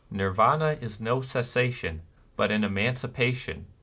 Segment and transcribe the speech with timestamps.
[0.09, 2.01] Nirvana is no cessation,
[2.35, 3.67] but an emancipation.